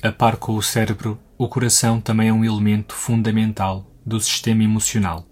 A 0.00 0.12
par 0.12 0.36
com 0.36 0.54
o 0.54 0.62
cérebro, 0.62 1.18
o 1.36 1.48
coração 1.48 2.00
também 2.00 2.28
é 2.28 2.32
um 2.32 2.44
elemento 2.44 2.94
fundamental 2.94 3.84
do 4.06 4.20
sistema 4.20 4.62
emocional. 4.62 5.26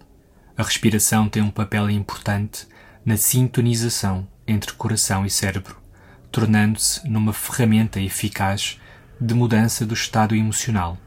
A 0.57 0.63
respiração 0.63 1.29
tem 1.29 1.41
um 1.41 1.49
papel 1.49 1.89
importante 1.89 2.67
na 3.05 3.15
sintonização 3.15 4.27
entre 4.45 4.73
coração 4.73 5.25
e 5.25 5.29
cérebro, 5.29 5.81
tornando-se 6.29 7.07
numa 7.07 7.31
ferramenta 7.31 8.01
eficaz 8.01 8.77
de 9.21 9.33
mudança 9.33 9.85
do 9.85 9.93
estado 9.93 10.35
emocional. 10.35 10.97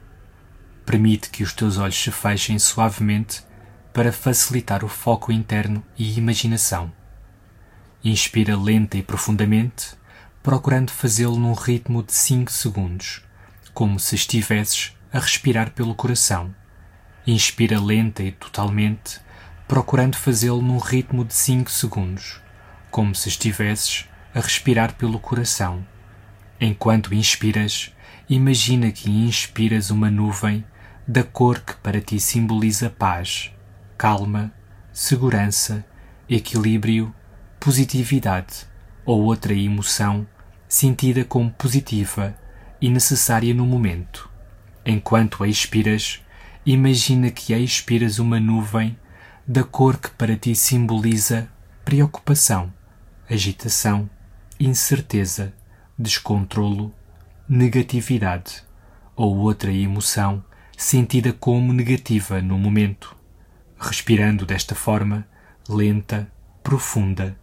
Permite 0.87 1.29
que 1.29 1.43
os 1.43 1.53
teus 1.53 1.77
olhos 1.77 2.03
se 2.03 2.11
fechem 2.11 2.59
suavemente 2.59 3.45
para 3.93 4.11
facilitar 4.11 4.83
o 4.83 4.89
foco 4.89 5.31
interno 5.31 5.85
e 5.99 6.17
imaginação. 6.17 6.91
Inspira 8.03 8.57
lenta 8.57 8.97
e 8.97 9.03
profundamente, 9.03 9.91
procurando 10.43 10.91
fazê-lo 10.91 11.37
num 11.37 11.53
ritmo 11.53 12.03
de 12.03 12.15
5 12.15 12.51
segundos 12.51 13.29
como 13.81 13.99
se 13.99 14.15
estivesses 14.15 14.95
a 15.11 15.18
respirar 15.18 15.71
pelo 15.71 15.95
coração. 15.95 16.54
Inspira 17.27 17.81
lenta 17.81 18.23
e 18.23 18.31
totalmente, 18.31 19.18
procurando 19.67 20.17
fazê-lo 20.17 20.61
num 20.61 20.77
ritmo 20.77 21.25
de 21.25 21.32
5 21.32 21.71
segundos, 21.71 22.43
como 22.90 23.14
se 23.14 23.31
estivesses 23.31 24.07
a 24.35 24.40
respirar 24.40 24.96
pelo 24.96 25.18
coração. 25.18 25.82
Enquanto 26.61 27.14
inspiras, 27.14 27.90
imagina 28.29 28.93
que 28.93 29.11
inspiras 29.11 29.89
uma 29.89 30.11
nuvem 30.11 30.62
da 31.09 31.25
cor 31.25 31.59
que 31.61 31.75
para 31.76 32.03
ti 32.03 32.20
simboliza 32.20 32.91
paz, 32.91 33.51
calma, 33.97 34.53
segurança, 34.92 35.83
equilíbrio, 36.28 37.15
positividade 37.59 38.67
ou 39.06 39.23
outra 39.23 39.55
emoção 39.55 40.27
sentida 40.69 41.25
como 41.25 41.51
positiva 41.51 42.37
e 42.80 42.89
necessária 42.89 43.52
no 43.52 43.66
momento. 43.66 44.28
Enquanto 44.84 45.44
a 45.44 45.48
expiras, 45.48 46.20
imagina 46.64 47.31
que 47.31 47.53
expiras 47.53 48.19
uma 48.19 48.41
nuvem 48.41 48.97
da 49.47 49.62
cor 49.62 49.98
que 49.98 50.11
para 50.11 50.37
ti 50.37 50.55
simboliza 50.55 51.48
preocupação, 51.84 52.72
agitação, 53.28 54.09
incerteza, 54.59 55.53
descontrolo, 55.98 56.95
negatividade 57.48 58.62
ou 59.17 59.37
outra 59.37 59.72
emoção 59.72 60.42
sentida 60.77 61.33
como 61.33 61.72
negativa 61.72 62.41
no 62.41 62.59
momento. 62.59 63.15
Respirando 63.78 64.47
desta 64.47 64.75
forma, 64.75 65.27
lenta, 65.69 66.31
profunda, 66.62 67.37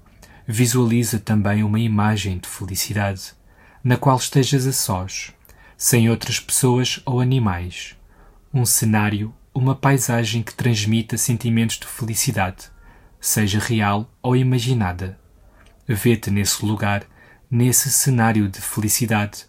visualiza 0.48 1.20
também 1.20 1.64
uma 1.64 1.80
imagem 1.80 2.38
de 2.38 2.48
felicidade 2.48 3.37
na 3.88 3.96
qual 3.96 4.18
estejas 4.18 4.68
a 4.68 4.74
sós, 4.74 5.32
sem 5.78 6.10
outras 6.10 6.42
pessoas 6.42 7.00
ou 7.06 7.22
animais. 7.22 7.96
Um 8.54 8.66
cenário, 8.66 9.34
uma 9.54 9.74
paisagem 9.74 10.44
que 10.44 10.54
transmita 10.54 11.18
sentimentos 11.18 11.80
de 11.80 11.88
felicidade, 11.88 12.70
seja 13.18 13.60
real 13.60 14.12
ou 14.22 14.36
imaginada. 14.36 15.18
Vê-te 15.88 16.30
nesse 16.30 16.66
lugar, 16.66 17.06
nesse 17.50 17.90
cenário 17.90 18.50
de 18.50 18.60
felicidade, 18.60 19.46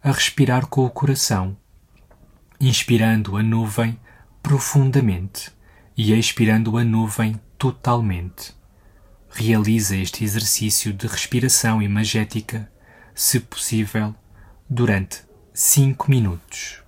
a 0.00 0.12
respirar 0.12 0.68
com 0.68 0.86
o 0.86 0.90
coração, 0.90 1.56
inspirando 2.60 3.36
a 3.36 3.42
nuvem 3.42 3.98
profundamente 4.40 5.50
e 5.96 6.16
expirando 6.16 6.78
a 6.78 6.84
nuvem 6.84 7.40
totalmente. 7.58 8.54
Realiza 9.28 9.96
este 9.96 10.22
exercício 10.22 10.92
de 10.92 11.08
respiração 11.08 11.82
imagética 11.82 12.70
se 13.20 13.38
possível, 13.38 14.14
durante 14.66 15.24
cinco 15.52 16.10
minutos. 16.10 16.82